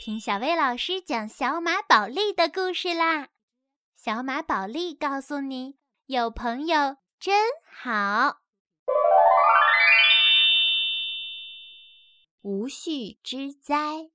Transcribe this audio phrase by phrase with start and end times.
[0.00, 3.30] 听小薇老师讲小马宝莉的故事啦！
[3.96, 5.76] 小马宝莉告诉你，
[6.06, 8.38] 有朋友真好。
[12.42, 14.12] 无序之灾。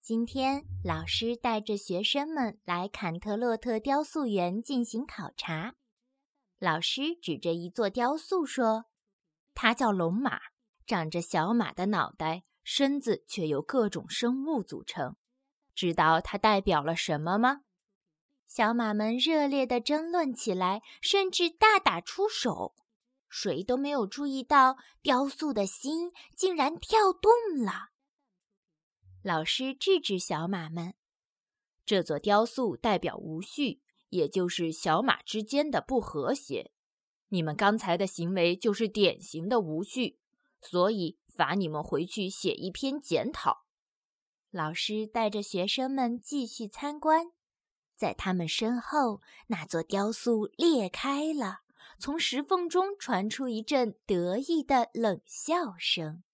[0.00, 5.74] 今天老师带着学生们来坎特洛特雕塑园进行考察。
[6.60, 8.84] 老师指着一座雕塑说
[9.52, 10.40] ：“它叫龙马，
[10.86, 15.16] 长着小马的脑袋。”身子却由各种生物组成，
[15.74, 17.62] 知道它代表了什么吗？
[18.46, 22.74] 小马们热烈地争论起来，甚至大打出手。
[23.30, 27.32] 谁都没有注意到，雕塑的心竟然跳动
[27.64, 27.88] 了。
[29.22, 30.92] 老师制止小马们
[31.86, 36.70] ：“这座雕塑代表无序，也就是小马之间的不和谐。
[37.28, 40.18] 你们刚才的行为就是典型的无序，
[40.60, 43.64] 所以。”罚你们回去写一篇检讨。
[44.50, 47.30] 老师带着学生们继续参观，
[47.94, 51.60] 在他们身后，那座雕塑裂开了，
[52.00, 56.24] 从石缝中传出一阵得意的冷笑声。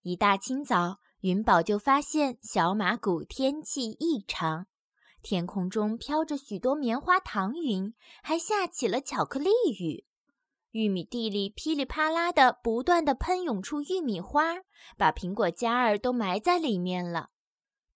[0.00, 4.68] 一大清早，云宝就发现小马谷天气异常，
[5.20, 10.06] 天空中飘着许多棉花糖云，还下起了巧克力雨。
[10.72, 14.56] 玉米地里噼里啪啦的，不断的喷涌出玉米花，
[14.96, 17.28] 把苹果荚儿都埋在里面了。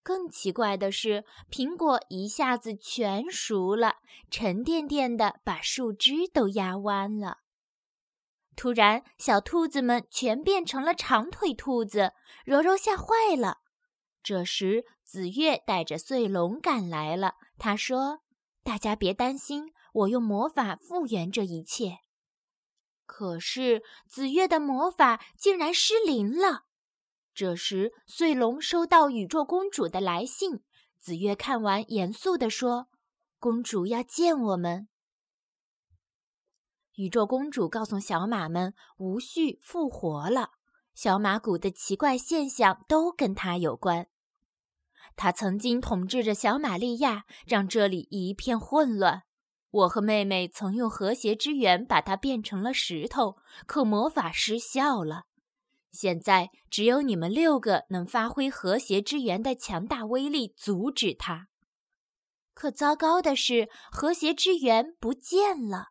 [0.03, 3.97] 更奇怪的是，苹果一下子全熟了，
[4.31, 7.39] 沉甸甸的，把树枝都压弯了。
[8.55, 12.13] 突然，小兔子们全变成了长腿兔子，
[12.45, 13.59] 柔柔吓坏了。
[14.23, 17.35] 这时，紫月带着穗龙赶来了。
[17.59, 18.21] 他说
[18.63, 21.99] ：“大家别担心，我用魔法复原这一切。”
[23.07, 26.65] 可是紫月的魔法竟然失灵了。
[27.33, 30.63] 这时，穗龙收到宇宙公主的来信。
[30.99, 32.89] 紫月看完，严肃地说
[33.39, 34.89] ：“公主要见我们。”
[36.97, 40.53] 宇宙公主告诉小马们，无序复活了，
[40.95, 44.09] 小马谷的奇怪现象都跟他有关。
[45.15, 49.25] 他曾经统治着小玛利亚，让这里一片混乱。
[49.71, 55.25] 我和妹妹曾用和谐之源把它变成了石头，可魔法失效了。
[55.93, 61.49] 现在只有你们六个能发挥和谐之源的强大威力阻止它。
[62.55, 65.89] 可糟糕的是，和谐之源不见了。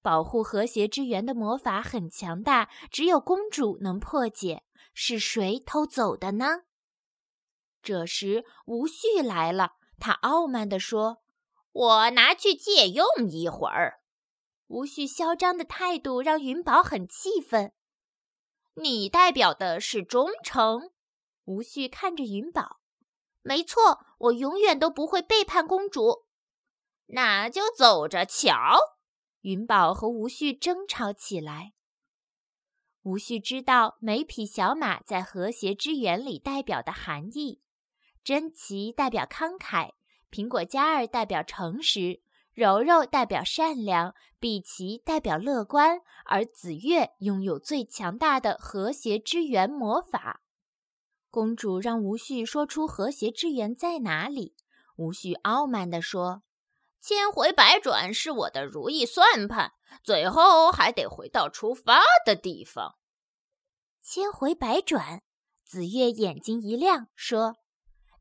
[0.00, 4.62] 保护和谐之源的魔法很强大，只有公主能破解。
[4.94, 6.62] 是谁偷走的呢？
[7.82, 11.22] 这时，无序来了，他傲慢地说。
[11.78, 14.00] 我拿去借用一会儿。
[14.66, 17.72] 无序嚣张的态度让云宝很气愤。
[18.74, 20.90] 你代表的是忠诚。
[21.44, 22.80] 无序看着云宝，
[23.42, 26.26] 没错，我永远都不会背叛公主。
[27.06, 28.52] 那就走着瞧。
[29.42, 31.74] 云宝和无序争吵起来。
[33.02, 37.62] 无序知道每匹小马在和谐之源里代表的含义。
[38.24, 39.92] 珍奇代表慷慨。
[40.30, 42.20] 苹果嘉儿代表诚实，
[42.52, 50.42] 柔柔代表善良，碧琪代表乐观，而紫月拥有最强大的和谐之源魔法。
[51.30, 54.54] 公主让无序说出和谐之源在哪里。
[54.96, 56.42] 无序傲慢地说
[57.00, 59.72] ：“千回百转是我的如意算盘，
[60.02, 62.96] 最后还得回到出发的地方。”
[64.02, 65.22] 千回百转，
[65.64, 67.56] 紫月眼睛一亮，说。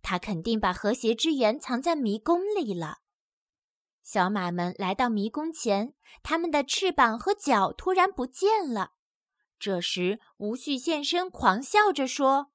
[0.02, 3.00] 他肯定把和谐之源藏在迷宫里了。
[4.04, 5.94] 小马们来到迷宫前，
[6.24, 8.92] 它们的翅膀和脚突然不见了。
[9.60, 12.52] 这时，无序现身，狂笑着说：“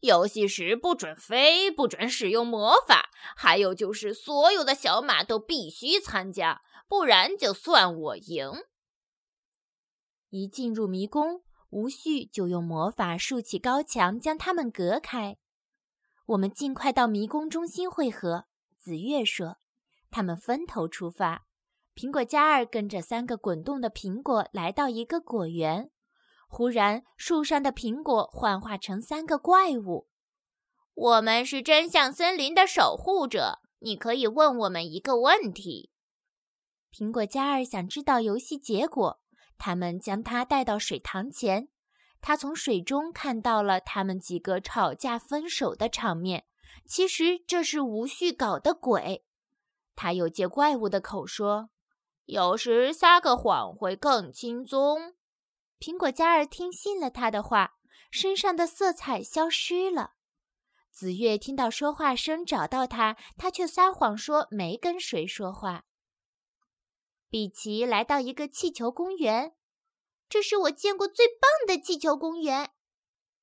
[0.00, 8.50] 游戏时不准飞，不准使用魔法，还有就是所有的小马都必须参加，不然就算我赢。”
[10.30, 15.36] 一进入迷宫，无序就用魔法竖起高墙，将它们隔开。
[16.26, 18.46] 我们尽快到迷宫中心汇合。”
[18.78, 19.58] 紫月说。
[20.10, 21.46] 他们分头出发。
[21.94, 25.90] 苹果嘉儿跟着三个滚动的苹果来到一个果园。
[26.48, 30.08] 忽然，树上的苹果幻化成三个怪物。
[30.94, 35.90] 我们是真相森林的守护者，你可以问我们一个问题。
[36.92, 39.20] 苹果嘉儿想知道游戏结果。
[39.58, 41.68] 他们将他带到水塘前。
[42.20, 46.46] 他从水中看到了他们几个吵架分手的场面。
[46.86, 49.24] 其实这是无序搞的鬼。
[49.94, 51.70] 他又借怪物的口说
[52.26, 55.14] ：“有时撒个谎会更轻松。”
[55.80, 57.74] 苹果嘉儿听信了他的话。
[58.12, 60.12] 身上的色彩消失了。
[60.90, 65.84] 紫月听到说话声，找到他，他却撒谎说没跟谁说话。
[67.28, 69.54] 比奇来到一个气球公园，
[70.28, 72.70] 这是我见过最棒的气球公园。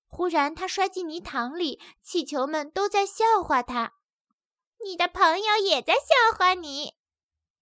[0.07, 3.93] 忽然，他摔进泥塘里，气球们都在笑话他。
[4.85, 6.93] 你的朋友也在笑话你。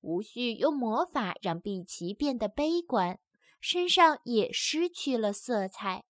[0.02, 3.20] 无序用魔法让碧琪变得悲观，
[3.60, 6.04] 身上也失去了色彩。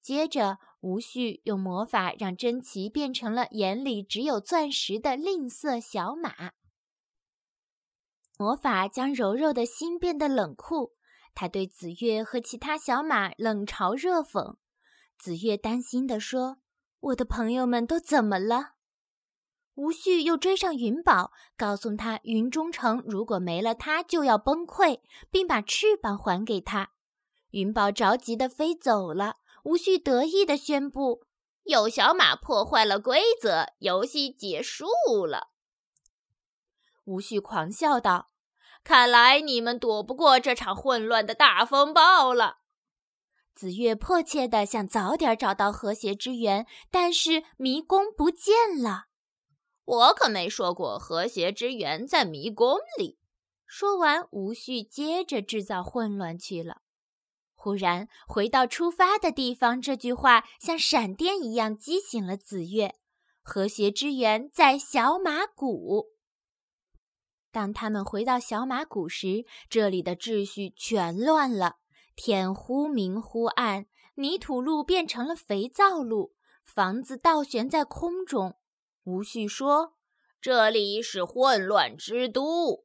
[0.00, 6.52] 接着，无序用魔法让珍奇变成了眼里只有钻石的吝啬小马。
[8.38, 10.95] 魔法将柔柔的心变得冷酷，
[11.36, 14.56] 他对紫月和其他小马冷嘲热讽。
[15.16, 16.56] 紫月担心地说
[16.98, 18.72] ：“我的朋友们都怎么了？”
[19.74, 25.00] 吴旭又追上云宝，告诉他云中城如果没了他就要崩溃，
[25.30, 26.92] 并把翅膀还给他。
[27.50, 29.36] 云宝着急地飞走了。
[29.64, 31.24] 吴旭得意地宣布
[31.64, 34.86] ：“有小马破坏了规则，游戏结束
[35.26, 35.48] 了。”
[37.04, 38.30] 吴旭狂笑道
[38.86, 42.58] ：“看来你们躲不过这场混乱的大风暴了。”
[43.52, 49.06] 紫月迫切地想早点找到和谐之源，但是迷宫不见了。
[49.84, 53.18] 我可没说过和谐之源在迷宫里。
[53.66, 56.82] 说完，无序接着制造混乱去了。
[57.56, 62.94] 忽然，回到出发的地方，这句话像闪电一样激醒了紫月。
[63.42, 66.15] 和谐之源在小马谷。
[67.56, 71.76] 当他们回到小马谷时，这里的秩序全乱了。
[72.14, 73.86] 天忽明忽暗，
[74.16, 78.58] 泥土路变成了肥皂路，房子倒悬在空中。
[79.04, 79.94] 无序说
[80.38, 82.84] ：“这里是混乱之都。”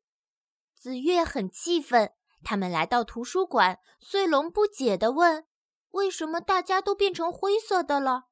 [0.73, 2.13] 紫月很气愤。
[2.41, 5.45] 他们来到图书馆，穗龙不解地问
[5.91, 8.27] ：“为什么大家都变成灰色的了？”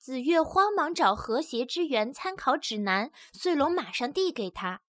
[0.00, 4.80] 紫月慌忙找和谐之源参考指南，穗龙马上递给他，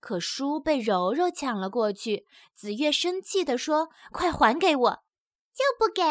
[0.00, 2.26] 可书被柔柔抢了过去。
[2.54, 5.02] 紫月生气地说：“快还给我！”
[5.54, 6.02] 就不给。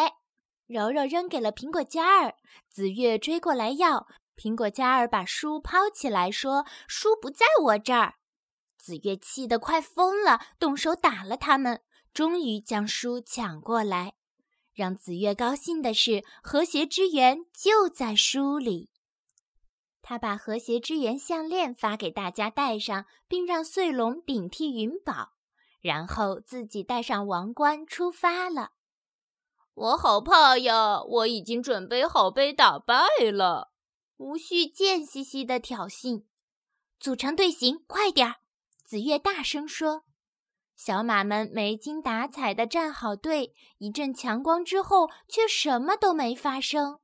[0.67, 2.35] 柔柔扔给了苹果嘉儿，
[2.69, 4.07] 紫月追过来要。
[4.37, 8.15] 苹果嘉儿把书抛起来，说：“书不在我这儿。”
[8.77, 11.81] 紫月气得快疯了，动手打了他们，
[12.13, 14.13] 终于将书抢过来。
[14.73, 18.89] 让紫月高兴的是，和谐之源就在书里。
[20.09, 25.33] 他把和谐之源项链发给大家戴上，并让穗龙顶替云宝，
[25.81, 28.71] 然后自己戴上王冠出发了。
[29.75, 30.99] 我好怕呀！
[31.03, 32.95] 我已经准备好被打败
[33.31, 33.71] 了。
[34.17, 36.23] 无序贱兮兮的挑衅
[36.99, 38.37] ：“组成队形，快点儿！”
[38.83, 40.05] 紫月大声说。
[40.75, 46.99] 小马们没精打采地站好队，一阵强光之后，却什么都没发生。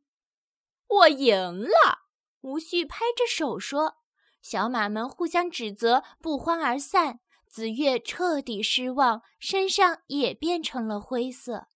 [0.88, 2.05] 我赢了！
[2.46, 3.98] 无序拍着手说。
[4.40, 7.20] 小马们互相指责，不欢而散。
[7.48, 11.68] 紫月彻底失望，身上也变成了灰色。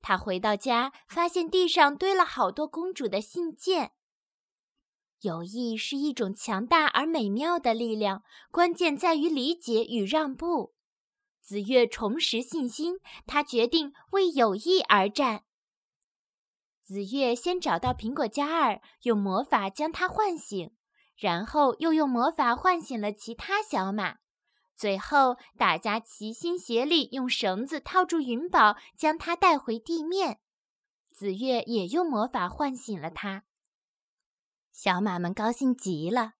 [0.00, 3.92] 他回到家，发现地上堆了好多公主的信件。
[5.20, 10.74] 友谊是一种强大而美妙的力量，关键在于理解与让步。
[11.40, 15.44] 紫月重拾信心，他决定为友谊而战。
[16.82, 20.74] 紫月先找到苹果嘉儿，用魔法将它唤醒，
[21.16, 24.16] 然后又用魔法唤醒了其他小马。
[24.74, 30.40] 最后，大家齐心协力，用绳子套住云宝，将它带回地面。
[31.12, 33.44] 紫月也用魔法唤醒了他。
[34.72, 36.32] 小马们高兴极了。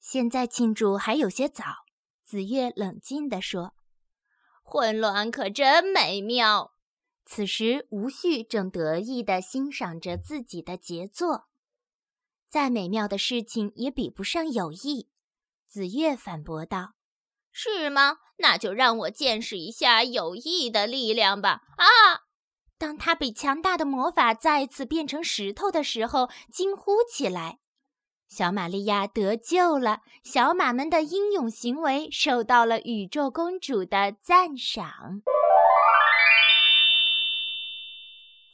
[0.00, 1.64] 现在庆祝还有些早，
[2.24, 3.74] 紫月冷静地说
[4.64, 6.72] ：“混乱可真美妙。”
[7.30, 11.48] 此时，无序正得意地欣赏着自己的杰作。
[12.48, 15.10] 再美妙的事情也比不上友谊。”
[15.68, 16.94] 紫月反驳道。
[17.52, 18.16] “是吗？
[18.38, 22.24] 那就让我见识一下友谊的力量吧！”啊！
[22.78, 27.58] 当他被强大的魔法再次变成石头的时候，惊呼起来。
[28.26, 35.20] 小玛利亚得救了，小马们的英勇行为受到了宇宙公主的赞赏。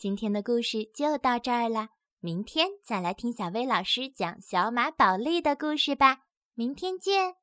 [0.05, 1.89] 今天的故事就到这儿了，
[2.21, 6.25] 明天再来听小薇老师讲小马宝莉的故事吧。
[6.53, 7.37] 明天见。